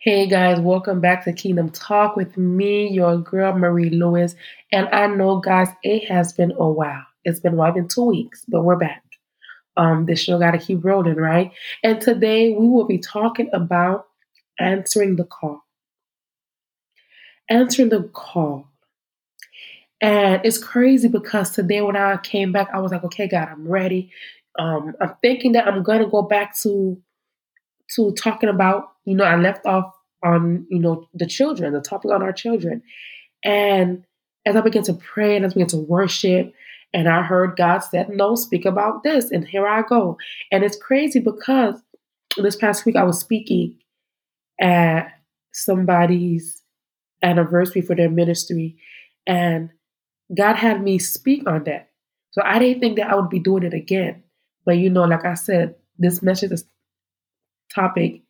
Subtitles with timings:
[0.00, 4.36] Hey guys, welcome back to Kingdom Talk with me, your girl Marie Lewis.
[4.70, 7.04] And I know, guys, it has been a while.
[7.24, 9.02] It's been well, been two weeks, but we're back.
[9.76, 11.50] Um, this show got to keep rolling, right?
[11.82, 14.06] And today we will be talking about
[14.60, 15.64] answering the call.
[17.48, 18.68] Answering the call.
[20.00, 23.66] And it's crazy because today when I came back, I was like, okay, God, I'm
[23.66, 24.12] ready.
[24.60, 27.02] Um, I'm thinking that I'm gonna go back to
[27.96, 29.94] to talking about, you know, I left off
[30.24, 32.82] on, you know, the children, the topic on our children.
[33.44, 34.04] And
[34.46, 36.52] as I began to pray and as I began to worship,
[36.94, 39.30] and I heard God said, No, speak about this.
[39.30, 40.16] And here I go.
[40.50, 41.74] And it's crazy because
[42.36, 43.78] this past week I was speaking
[44.60, 45.08] at
[45.52, 46.62] somebody's
[47.22, 48.76] anniversary for their ministry.
[49.26, 49.70] And
[50.34, 51.90] God had me speak on that.
[52.30, 54.22] So I didn't think that I would be doing it again.
[54.64, 56.64] But you know, like I said, this message is
[57.74, 58.22] topic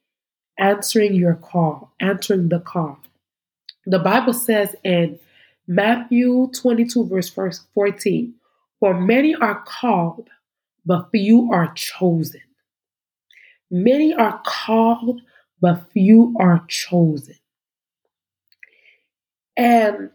[0.58, 2.98] answering your call, answering the call.
[3.86, 5.18] The Bible says in
[5.66, 7.28] Matthew 22, verse
[7.74, 8.34] 14,
[8.80, 10.28] For many are called,
[10.84, 12.40] but few are chosen.
[13.70, 15.20] Many are called,
[15.60, 17.36] but few are chosen.
[19.56, 20.10] And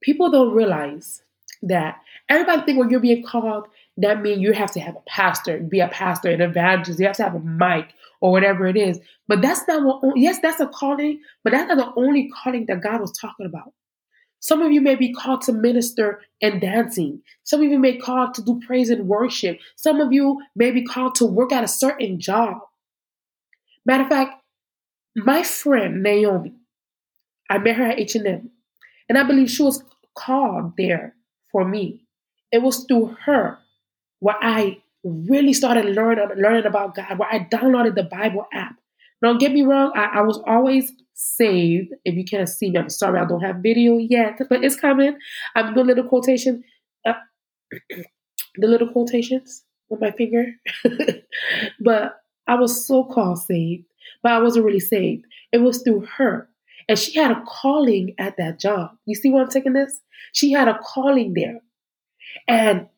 [0.00, 1.22] people don't realize
[1.62, 3.66] that everybody think when you're being called,
[3.98, 7.00] that means you have to have a pastor, be a pastor, an evangelist.
[7.00, 9.00] You have to have a mic or whatever it is.
[9.26, 10.16] But that's not what.
[10.16, 13.72] Yes, that's a calling, but that's not the only calling that God was talking about.
[14.40, 17.22] Some of you may be called to minister and dancing.
[17.42, 19.58] Some of you may be called to do praise and worship.
[19.76, 22.58] Some of you may be called to work at a certain job.
[23.86, 24.42] Matter of fact,
[25.16, 26.52] my friend Naomi,
[27.48, 28.50] I met her at H&M,
[29.08, 29.82] and I believe she was
[30.14, 31.14] called there
[31.50, 32.04] for me.
[32.52, 33.58] It was through her
[34.20, 38.76] where I really started learning learning about God, where I downloaded the Bible app.
[39.22, 41.94] Don't get me wrong, I, I was always saved.
[42.04, 45.16] If you can't see me, I'm sorry, I don't have video yet, but it's coming.
[45.54, 46.64] I'm doing little quotation,
[47.06, 47.14] uh,
[48.56, 50.52] the little quotations with my finger.
[51.80, 53.84] but I was so called saved,
[54.22, 55.24] but I wasn't really saved.
[55.52, 56.48] It was through her.
[56.88, 58.90] And she had a calling at that job.
[59.06, 60.00] You see where I'm taking this?
[60.32, 61.60] She had a calling there.
[62.46, 62.88] And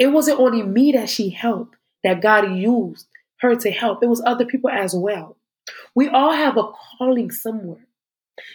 [0.00, 3.06] it wasn't only me that she helped, that God used
[3.40, 4.02] her to help.
[4.02, 5.36] It was other people as well.
[5.94, 7.86] We all have a calling somewhere.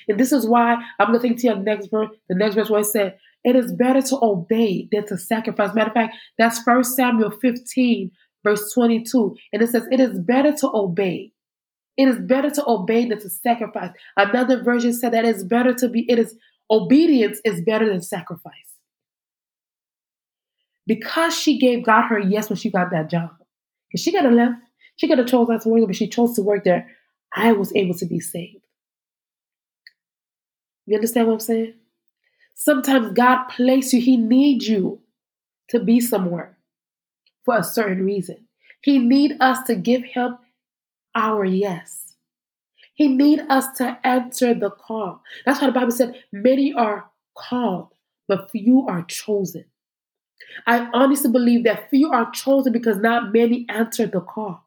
[0.08, 2.72] And this is why I'm going to take to your next verse, the next verse
[2.72, 5.76] where it said, it is better to obey than to sacrifice.
[5.76, 8.10] Matter of fact, that's 1 Samuel 15,
[8.44, 9.36] verse 22.
[9.54, 11.32] And it says, it is better to obey.
[11.96, 13.92] It is better to obey than to sacrifice.
[14.18, 16.36] Another version said that it's better to be, it is
[16.72, 18.75] obedience is better than sacrifice
[20.88, 23.32] because she gave God her yes when she got that job.
[23.90, 24.62] Because she could have left,
[24.98, 26.90] she could have chose not to work, but she chose to work there.
[27.36, 28.64] I was able to be saved.
[30.86, 31.74] You understand what I'm saying?
[32.54, 35.02] Sometimes God placed you, He needs you
[35.70, 36.58] to be somewhere
[37.44, 38.48] for a certain reason.
[38.82, 40.38] He need us to give Him
[41.16, 42.16] our yes.
[42.94, 45.22] He need us to answer the call.
[45.46, 47.90] That's why the Bible said, many are called,
[48.28, 49.66] but few are chosen.
[50.68, 54.66] I honestly believe that few are chosen because not many answered the call.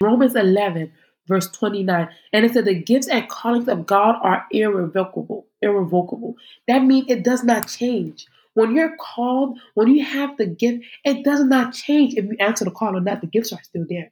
[0.00, 0.92] Romans 11,
[1.26, 5.46] verse 29, and it said the gifts and callings of God are irrevocable.
[5.60, 6.36] Irrevocable.
[6.68, 8.26] That means it does not change.
[8.54, 12.64] When you're called, when you have the gift, it does not change if you answer
[12.64, 13.20] the call or not.
[13.20, 14.10] The gifts are still there.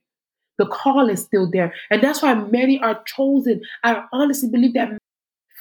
[0.59, 1.75] The call is still there.
[1.91, 3.63] And that's why many are chosen.
[3.85, 4.99] I honestly believe that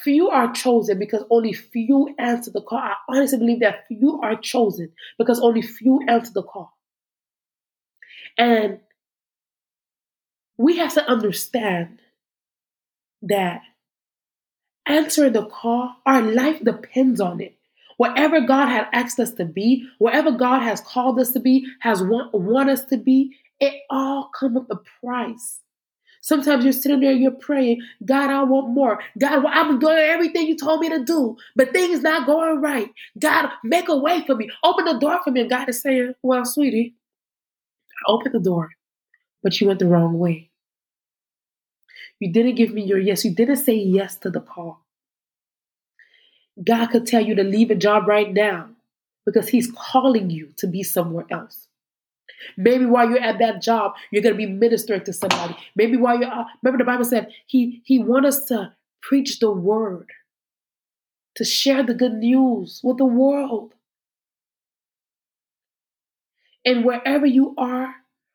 [0.06, 2.78] Few are chosen because only few answer the call.
[2.78, 6.78] I honestly believe that few are chosen because only few answer the call.
[8.38, 8.78] And
[10.56, 11.98] we have to understand
[13.22, 13.62] that
[14.86, 17.56] answering the call, our life depends on it.
[17.96, 22.00] Whatever God has asked us to be, whatever God has called us to be, has
[22.00, 25.58] want, want us to be, it all comes with a price.
[26.26, 28.98] Sometimes you're sitting there, you're praying, God, I want more.
[29.16, 32.90] God, I'm doing everything you told me to do, but things not going right.
[33.16, 34.50] God, make a way for me.
[34.64, 35.42] Open the door for me.
[35.42, 36.96] And God is saying, Well, sweetie,
[37.92, 38.70] I opened the door,
[39.44, 40.50] but you went the wrong way.
[42.18, 43.24] You didn't give me your yes.
[43.24, 44.84] You didn't say yes to the call.
[46.66, 48.70] God could tell you to leave a job right now
[49.24, 51.65] because He's calling you to be somewhere else.
[52.56, 55.56] Maybe while you're at that job, you're going to be ministering to somebody.
[55.74, 59.50] Maybe while you're, uh, remember the Bible said he he wants us to preach the
[59.50, 60.10] word,
[61.36, 63.74] to share the good news with the world.
[66.64, 67.94] And wherever you are,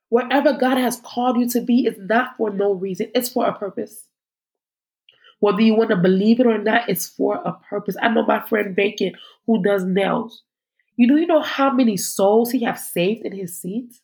[0.09, 3.11] wherever God has called you to be, is not for no reason.
[3.13, 4.05] It's for a purpose.
[5.39, 7.97] Whether you want to believe it or not, it's for a purpose.
[8.01, 9.13] I know my friend Bacon
[9.47, 10.43] who does nails.
[11.01, 14.01] You know, you know how many souls he have saved in his seats?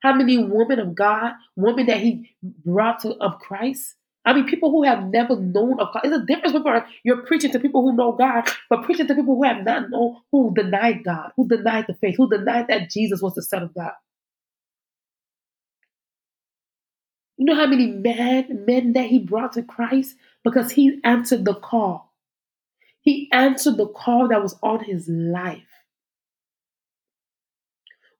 [0.00, 2.34] How many women of God, women that he
[2.64, 3.96] brought to of Christ?
[4.24, 6.00] I mean, people who have never known of God.
[6.02, 9.36] It's a difference between you're preaching to people who know God, but preaching to people
[9.36, 13.20] who have not known, who denied God, who denied the faith, who denied that Jesus
[13.20, 13.92] was the Son of God.
[17.36, 20.16] You know how many men, men that he brought to Christ?
[20.42, 22.14] Because he answered the call.
[23.02, 25.73] He answered the call that was on his life.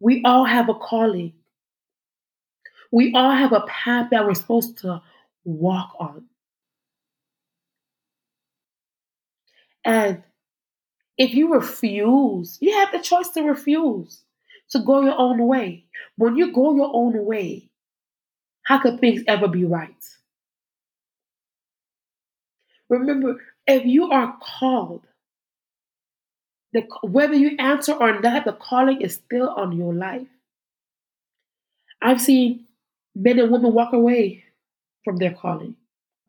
[0.04, 1.32] We all have a calling.
[2.92, 5.00] We all have a path that we're supposed to
[5.44, 6.26] walk on.
[9.82, 10.22] And
[11.16, 14.20] if you refuse, you have the choice to refuse,
[14.72, 15.86] to go your own way.
[16.16, 17.70] When you go your own way,
[18.64, 20.04] how could things ever be right?
[22.90, 23.36] Remember,
[23.66, 25.06] if you are called,
[26.74, 30.26] the, whether you answer or not, the calling is still on your life.
[32.02, 32.66] I've seen
[33.14, 34.44] men and women walk away
[35.04, 35.76] from their calling.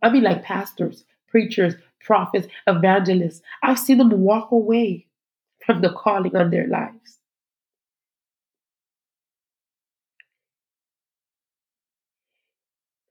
[0.04, 3.42] I mean, like pastors, preachers, prophets, evangelists.
[3.64, 5.08] I've seen them walk away
[5.66, 7.18] from the calling on their lives.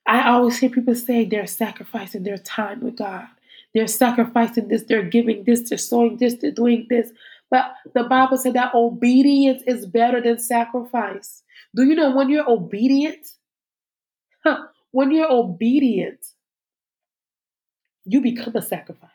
[0.07, 3.27] I always hear people say they're sacrificing their time with God.
[3.75, 7.11] They're sacrificing this, they're giving this, they're sowing this, they're doing this.
[7.51, 11.43] But the Bible said that obedience is better than sacrifice.
[11.75, 13.27] Do you know when you're obedient?
[14.45, 16.25] Huh, when you're obedient,
[18.05, 19.11] you become a sacrifice.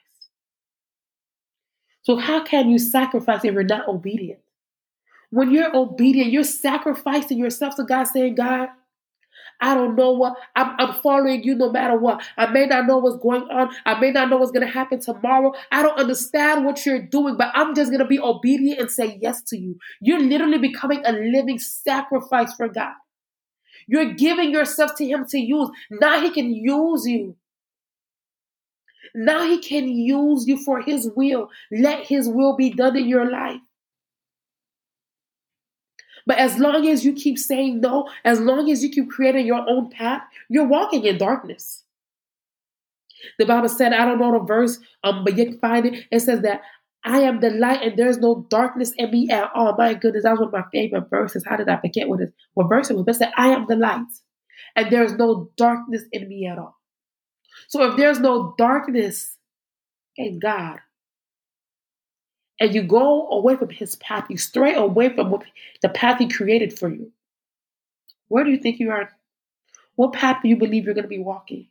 [2.01, 4.39] So, how can you sacrifice if you're not obedient?
[5.29, 8.69] When you're obedient, you're sacrificing yourself to God, saying, God,
[9.61, 12.23] I don't know what I'm, I'm, following you no matter what.
[12.37, 13.69] I may not know what's going on.
[13.85, 15.53] I may not know what's going to happen tomorrow.
[15.71, 19.17] I don't understand what you're doing, but I'm just going to be obedient and say
[19.21, 19.77] yes to you.
[20.01, 22.93] You're literally becoming a living sacrifice for God.
[23.87, 25.69] You're giving yourself to Him to use.
[25.89, 27.35] Now He can use you.
[29.15, 31.49] Now He can use you for His will.
[31.71, 33.59] Let His will be done in your life.
[36.29, 39.67] But as long as you keep saying no, as long as you keep creating your
[39.67, 41.85] own path, you're walking in darkness.
[43.39, 46.05] The Bible said, I don't know the verse, um, but you can find it.
[46.11, 46.61] It says that
[47.03, 49.75] I am the light and there's no darkness in me at all.
[49.75, 51.43] My goodness, that was one of my favorite verses.
[51.47, 53.05] How did I forget what it what verse it was?
[53.05, 54.05] But it said, I am the light
[54.75, 56.77] and there's no darkness in me at all.
[57.69, 59.35] So if there's no darkness
[60.15, 60.77] in God,
[62.59, 65.43] and you go away from his path, you stray away from what,
[65.81, 67.11] the path he created for you,
[68.27, 69.09] where do you think you are?
[69.95, 71.67] What path do you believe you're going to be walking?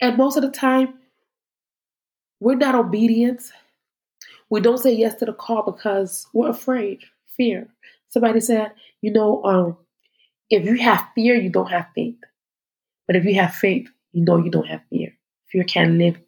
[0.00, 0.94] And most of the time,
[2.40, 3.42] we're not obedient.
[4.50, 7.04] We don't say yes to the call because we're afraid,
[7.36, 7.68] fear.
[8.08, 9.76] Somebody said, you know, um,
[10.50, 12.18] if you have fear, you don't have faith.
[13.06, 15.16] But if you have faith, you know you don't have fear
[15.52, 16.18] fear can live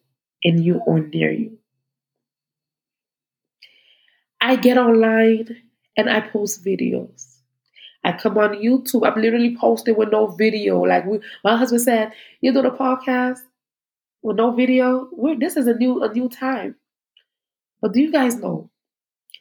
[0.43, 1.57] in you or near you.
[4.39, 5.63] I get online
[5.97, 7.37] and I post videos.
[8.03, 9.07] I come on YouTube.
[9.07, 10.81] I'm literally posting with no video.
[10.81, 13.39] Like we, my husband said, "You do the podcast
[14.21, 15.09] with no video.
[15.11, 16.75] We're, this is a new a new time."
[17.81, 18.69] But do you guys know?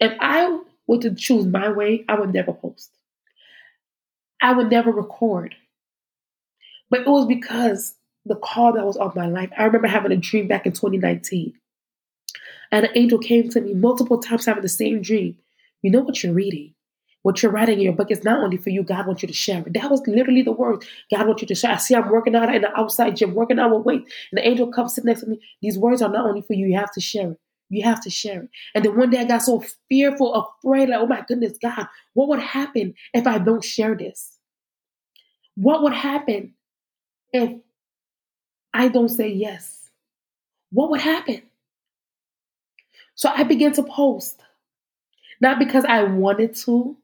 [0.00, 2.90] If I were to choose my way, I would never post.
[4.40, 5.54] I would never record.
[6.88, 7.94] But it was because
[8.26, 9.50] the call that was on my life.
[9.56, 11.54] I remember having a dream back in 2019.
[12.72, 15.36] And an angel came to me multiple times having the same dream.
[15.82, 16.74] You know what you're reading?
[17.22, 19.34] What you're writing in your book is not only for you, God wants you to
[19.34, 19.72] share it.
[19.72, 20.84] That was literally the word.
[21.10, 21.72] God wants you to share.
[21.72, 24.02] I see I'm working out in the outside gym, working out with weight.
[24.30, 25.40] And the angel comes sit next to me.
[25.62, 27.38] These words are not only for you, you have to share it.
[27.70, 28.50] You have to share it.
[28.74, 32.28] And then one day I got so fearful, afraid, like, oh my goodness, God, what
[32.28, 34.38] would happen if I don't share this?
[35.54, 36.54] What would happen
[37.32, 37.58] if
[38.74, 39.90] I don't say yes,
[40.70, 41.42] what would happen?
[43.14, 44.40] So I began to post,
[45.40, 46.96] not because I wanted to,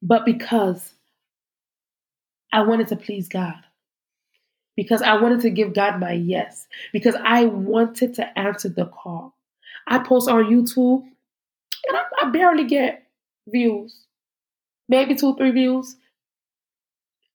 [0.00, 0.94] but because
[2.52, 3.56] I wanted to please God.
[4.76, 6.66] Because I wanted to give God my yes.
[6.92, 9.34] Because I wanted to answer the call.
[9.86, 11.02] I post on YouTube
[11.86, 13.06] and I, I barely get
[13.46, 14.06] views,
[14.88, 15.96] maybe two, three views.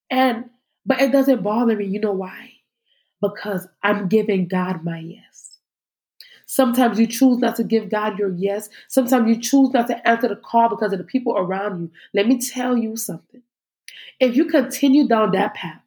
[0.10, 0.50] And
[0.90, 1.86] but it doesn't bother me.
[1.86, 2.54] You know why?
[3.22, 5.60] Because I'm giving God my yes.
[6.48, 8.70] Sometimes you choose not to give God your yes.
[8.88, 11.92] Sometimes you choose not to answer the call because of the people around you.
[12.16, 13.44] Let me tell you something.
[14.20, 15.84] If you continue down that path,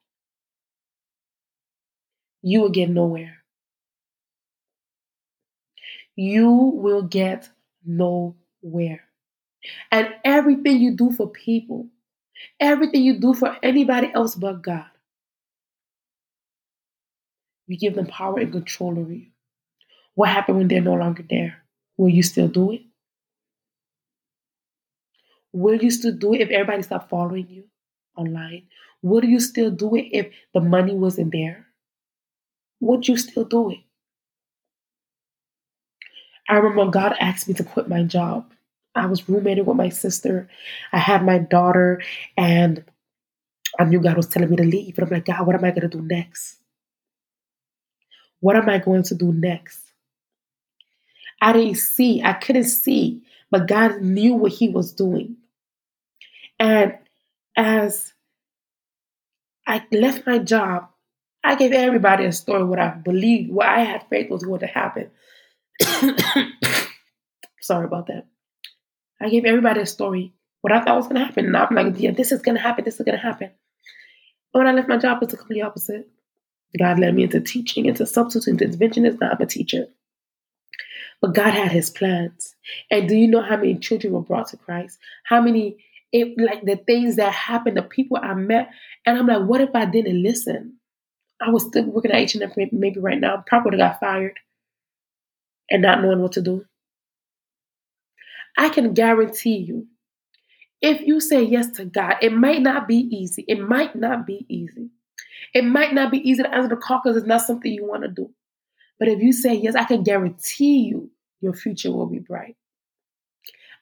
[2.43, 3.39] you will get nowhere.
[6.15, 7.51] You will get
[7.85, 9.05] nowhere.
[9.91, 11.89] And everything you do for people,
[12.61, 14.87] everything you do for anybody else but God,
[17.73, 19.27] you give them power and control over you.
[20.15, 21.63] What happened when they're no longer there?
[21.97, 22.83] Will you still do it?
[25.53, 27.65] Will you still do it if everybody stopped following you
[28.17, 28.65] online?
[29.03, 31.67] Would you still do it if the money wasn't there?
[32.81, 33.79] Would you still do it?
[36.49, 38.53] I remember God asked me to quit my job.
[38.95, 40.49] I was roommated with my sister.
[40.93, 42.03] I had my daughter,
[42.37, 42.85] and
[43.79, 44.99] I knew God was telling me to leave.
[44.99, 46.59] And I'm like, God, what am I going to do next?
[48.43, 49.79] What am I going to do next?
[51.41, 53.23] I didn't see, I couldn't see,
[53.53, 55.37] but God knew what He was doing.
[56.59, 56.99] And
[57.57, 58.13] as
[59.65, 60.89] I left my job,
[61.45, 64.67] I gave everybody a story what I believed, what I had faith was going to
[64.67, 65.13] happen.
[67.61, 68.27] Sorry about that.
[69.21, 70.33] I gave everybody a story,
[70.63, 71.47] what I thought was going to happen.
[71.47, 72.85] And I'm like, yeah, this is going to happen.
[72.85, 73.51] This is going to happen.
[74.53, 76.09] But when I left my job, it's the complete opposite.
[76.79, 79.21] God led me into teaching, into substitute, into interventionist.
[79.21, 79.87] Now I'm a teacher.
[81.21, 82.55] But God had his plans.
[82.91, 84.99] And do you know how many children were brought to Christ?
[85.25, 85.77] How many,
[86.13, 88.71] it, like the things that happened, the people I met.
[89.07, 90.79] And I'm like, what if I didn't listen?
[91.41, 93.45] I was still working at H&M maybe right now.
[93.47, 94.39] Probably would have got fired
[95.71, 96.65] and not knowing what to do.
[98.57, 99.87] I can guarantee you,
[100.81, 103.45] if you say yes to God, it might not be easy.
[103.49, 104.91] It might not be easy.
[105.55, 108.03] It might not be easy to answer the call because it's not something you want
[108.03, 108.31] to do.
[108.99, 112.57] But if you say yes, I can guarantee you your future will be bright.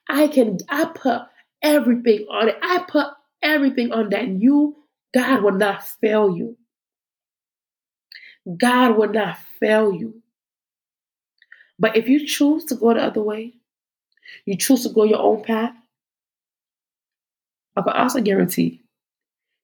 [0.09, 1.21] I can, I put
[1.61, 2.57] everything on it.
[2.61, 3.07] I put
[3.41, 4.23] everything on that.
[4.23, 4.75] And you,
[5.13, 6.57] God will not fail you.
[8.57, 10.21] God will not fail you.
[11.77, 13.53] But if you choose to go the other way,
[14.45, 15.73] you choose to go your own path,
[17.75, 18.83] I can also guarantee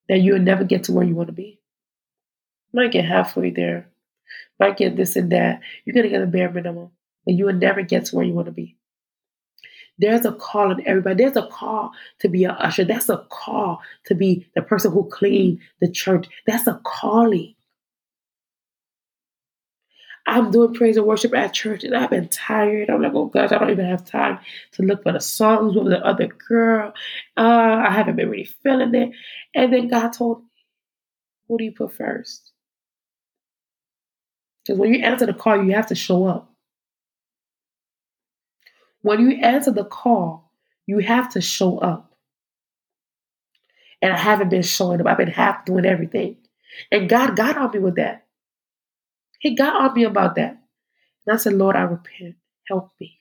[0.07, 1.59] that you'll never get to where you want to be.
[2.77, 3.89] Might get halfway there,
[4.59, 5.61] might get this and that.
[5.83, 6.91] You're going to get a bare minimum,
[7.25, 8.77] and you will never get to where you want to be.
[9.97, 11.23] There's a call on everybody.
[11.23, 12.85] There's a call to be an usher.
[12.85, 16.27] That's a call to be the person who clean the church.
[16.45, 17.55] That's a calling.
[20.27, 22.91] I'm doing praise and worship at church and I've been tired.
[22.91, 24.37] I'm like, oh gosh, I don't even have time
[24.73, 26.93] to look for the songs with the other girl.
[27.35, 29.13] Uh, I haven't been really feeling it.
[29.55, 30.49] And then God told me,
[31.47, 32.51] who do you put first?
[34.67, 36.51] Because when you answer the call, you have to show up.
[39.01, 40.51] When you answer the call,
[40.85, 42.13] you have to show up.
[44.01, 45.07] And I haven't been showing up.
[45.07, 46.37] I've been half doing everything.
[46.91, 48.25] And God got on me with that.
[49.39, 50.61] He got on me about that.
[51.25, 52.35] And I said, Lord, I repent.
[52.67, 53.19] Help me.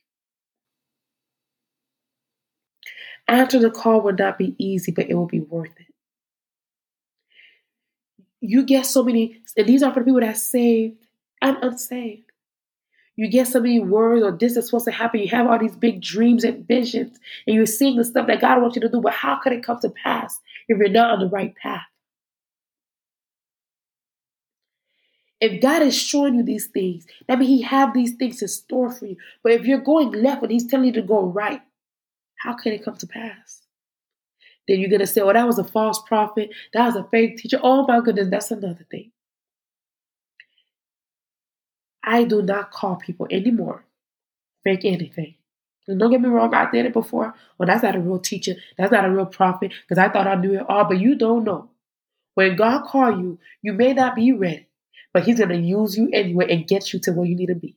[3.28, 5.86] Answering the call will not be easy, but it will be worth it.
[8.40, 11.05] You get so many, and these are for the people that saved
[11.42, 12.32] and unsaved.
[13.16, 15.20] You get so many words or this is supposed to happen.
[15.20, 18.60] You have all these big dreams and visions, and you're seeing the stuff that God
[18.60, 21.20] wants you to do, but how could it come to pass if you're not on
[21.20, 21.86] the right path?
[25.40, 28.90] If God is showing you these things, that means He have these things in store
[28.90, 29.16] for you.
[29.42, 31.60] But if you're going left and He's telling you to go right,
[32.38, 33.62] how can it come to pass?
[34.68, 36.50] Then you're gonna say, "Oh, that was a false prophet.
[36.72, 39.12] That was a fake teacher." Oh my goodness, that's another thing.
[42.06, 43.84] I do not call people anymore
[44.64, 45.34] fake anything.
[45.86, 47.34] Don't get me wrong, I did it before.
[47.58, 48.54] Well, that's not a real teacher.
[48.78, 51.44] That's not a real prophet because I thought I knew it all, but you don't
[51.44, 51.70] know.
[52.34, 54.66] When God call you, you may not be ready
[55.16, 57.54] but He's going to use you anyway and get you to where you need to
[57.54, 57.74] be.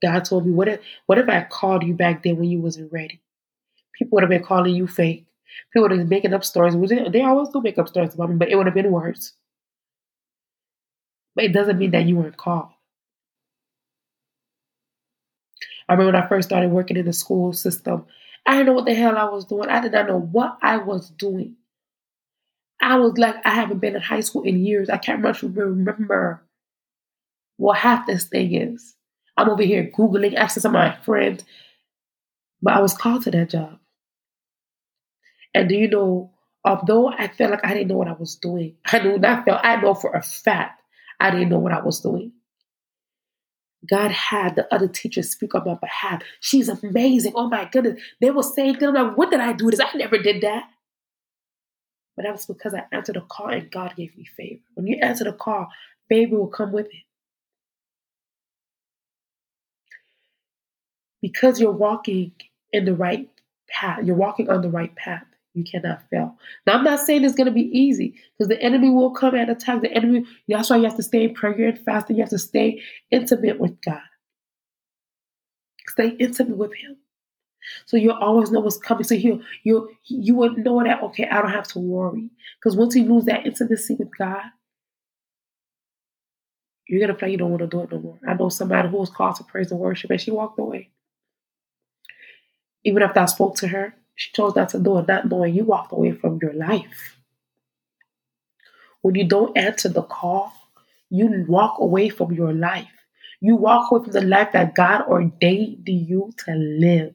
[0.00, 2.90] God told me, what if, what if I called you back then when you wasn't
[2.90, 3.20] ready?
[3.98, 5.26] People would have been calling you fake.
[5.70, 6.74] People would have been making up stories.
[6.74, 9.34] They always do make up stories about me, but it would have been worse.
[11.34, 12.68] But it doesn't mean that you weren't called.
[15.88, 18.06] I remember when I first started working in the school system,
[18.46, 19.68] I didn't know what the hell I was doing.
[19.68, 21.56] I did not know what I was doing.
[22.80, 24.90] I was like, I haven't been in high school in years.
[24.90, 26.42] I can't much remember
[27.56, 28.96] what half this thing is.
[29.36, 31.44] I'm over here Googling, asking some of my friends.
[32.60, 33.78] But I was called to that job.
[35.54, 36.32] And do you know,
[36.64, 39.60] although I felt like I didn't know what I was doing, I knew not felt,
[39.62, 40.81] I know for a fact
[41.22, 42.32] I didn't know what I was doing.
[43.88, 46.22] God had the other teachers speak on my behalf.
[46.40, 47.32] She's amazing.
[47.34, 48.00] Oh my goodness.
[48.20, 49.80] They were saying them, like, what did I do this?
[49.80, 50.64] I never did that.
[52.16, 54.62] But that was because I answered a call and God gave me favor.
[54.74, 55.68] When you answer the call,
[56.08, 57.04] favor will come with it.
[61.22, 62.32] Because you're walking
[62.72, 63.28] in the right
[63.68, 66.36] path, you're walking on the right path, you cannot fail.
[66.66, 69.50] Now, I'm not saying it's going to be easy because the enemy will come and
[69.50, 69.82] attack.
[69.82, 72.16] The enemy, that's why you have to stay in prayer and fasting.
[72.16, 74.00] You have to stay intimate with God.
[75.88, 76.96] Stay intimate with Him.
[77.86, 79.04] So you'll always know what's coming.
[79.04, 82.96] So you you you would know that okay, I don't have to worry because once
[82.96, 84.42] you lose that intimacy with God,
[86.88, 88.18] you're gonna feel you don't want to do it no more.
[88.26, 90.90] I know somebody who was called to praise and worship, and she walked away.
[92.84, 95.64] Even after I spoke to her, she chose not to do it, not knowing you
[95.64, 97.18] walked away from your life.
[99.02, 100.52] When you don't answer the call,
[101.10, 102.88] you walk away from your life.
[103.40, 107.14] You walk away from the life that God ordained you to live.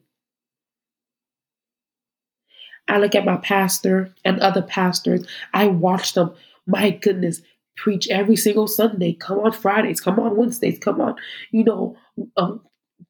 [2.86, 5.26] I look at my pastor and other pastors.
[5.52, 6.34] I watch them,
[6.66, 7.42] my goodness,
[7.76, 9.12] preach every single Sunday.
[9.14, 11.16] Come on Fridays, come on Wednesdays, come on,
[11.50, 11.96] you know,
[12.36, 12.62] um,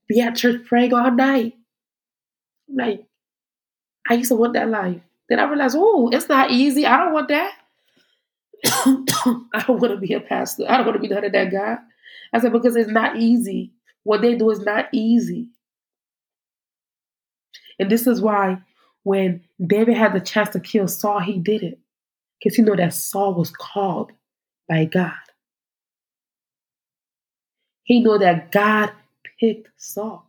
[0.08, 1.54] be at church praying all night.
[2.72, 3.04] Like,
[4.08, 5.00] I used to want that life.
[5.28, 6.86] Then I realized, oh, it's not easy.
[6.86, 7.52] I don't want that.
[8.66, 10.64] I don't want to be a pastor.
[10.68, 11.76] I don't want to be none of that guy.
[12.32, 13.72] I said, because it's not easy.
[14.04, 15.48] What they do is not easy.
[17.78, 18.58] And this is why
[19.02, 21.78] when David had the chance to kill Saul, he did it.
[22.38, 24.12] Because he knew that Saul was called
[24.68, 25.12] by God.
[27.84, 28.92] He knew that God
[29.40, 30.27] picked Saul.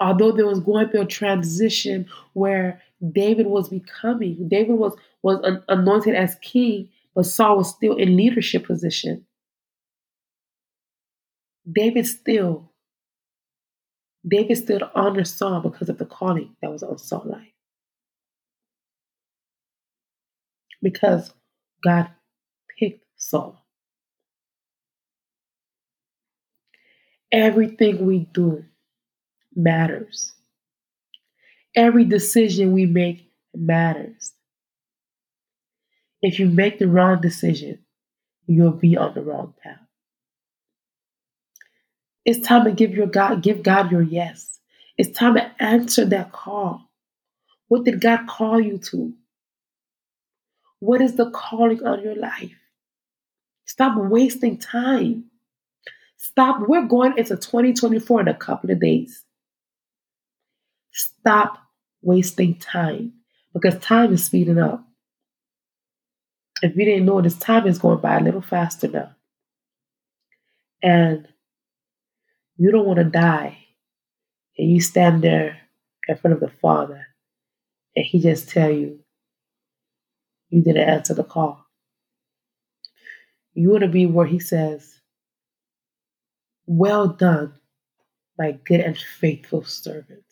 [0.00, 6.14] Although there was going through a transition where David was becoming, David was was anointed
[6.14, 9.26] as king, but Saul was still in leadership position.
[11.70, 12.72] David still
[14.26, 17.52] David stood under Saul because of the calling that was on Saul's life.
[20.82, 21.32] Because
[21.82, 22.10] God
[22.78, 23.64] picked Saul.
[27.32, 28.64] Everything we do
[29.58, 30.32] matters.
[31.74, 34.32] Every decision we make matters.
[36.22, 37.80] If you make the wrong decision,
[38.46, 39.78] you'll be on the wrong path.
[42.24, 44.58] It's time to give your God, give God your yes.
[44.96, 46.90] It's time to answer that call.
[47.68, 49.14] What did God call you to?
[50.80, 52.54] What is the calling on your life?
[53.66, 55.24] Stop wasting time.
[56.16, 56.68] Stop.
[56.68, 59.24] We're going into 2024 in a couple of days.
[60.98, 61.58] Stop
[62.02, 63.12] wasting time
[63.54, 64.84] because time is speeding up.
[66.60, 69.14] If you didn't know this, time is going by a little faster now.
[70.82, 71.28] And
[72.56, 73.58] you don't want to die.
[74.58, 75.60] And you stand there
[76.08, 77.06] in front of the Father
[77.94, 78.98] and He just tell you,
[80.50, 81.64] you didn't answer the call.
[83.54, 85.00] You want to be where He says,
[86.66, 87.52] Well done,
[88.36, 90.24] my good and faithful servant.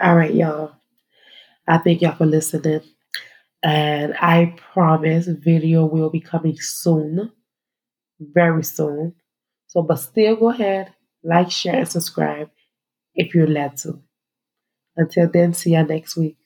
[0.00, 0.72] All right, y'all.
[1.66, 2.82] I thank y'all for listening.
[3.62, 7.32] And I promise video will be coming soon
[8.20, 9.14] very soon.
[9.68, 12.50] So, but still go ahead, like, share, and subscribe
[13.14, 14.02] if you're led to.
[14.96, 16.36] Until then, see ya next week.